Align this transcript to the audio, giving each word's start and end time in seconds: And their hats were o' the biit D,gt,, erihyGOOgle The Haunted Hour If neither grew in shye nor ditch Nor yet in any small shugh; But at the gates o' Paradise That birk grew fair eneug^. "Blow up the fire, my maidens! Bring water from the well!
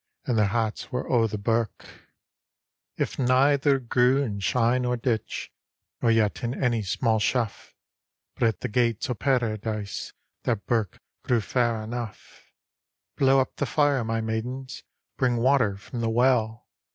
And 0.25 0.35
their 0.35 0.47
hats 0.47 0.91
were 0.91 1.07
o' 1.07 1.27
the 1.27 1.37
biit 1.37 1.67
D,gt,, 1.77 1.87
erihyGOOgle 1.87 1.87
The 1.87 2.97
Haunted 2.97 2.97
Hour 2.97 3.03
If 3.03 3.19
neither 3.19 3.79
grew 3.79 4.23
in 4.23 4.39
shye 4.39 4.81
nor 4.81 4.97
ditch 4.97 5.51
Nor 6.01 6.09
yet 6.09 6.43
in 6.43 6.55
any 6.63 6.81
small 6.81 7.19
shugh; 7.19 7.69
But 8.33 8.47
at 8.47 8.61
the 8.61 8.67
gates 8.67 9.11
o' 9.11 9.13
Paradise 9.13 10.13
That 10.41 10.65
birk 10.65 10.99
grew 11.23 11.39
fair 11.39 11.75
eneug^. 11.85 12.17
"Blow 13.15 13.39
up 13.41 13.57
the 13.57 13.67
fire, 13.67 14.03
my 14.03 14.21
maidens! 14.21 14.81
Bring 15.17 15.37
water 15.37 15.77
from 15.77 16.01
the 16.01 16.09
well! 16.09 16.67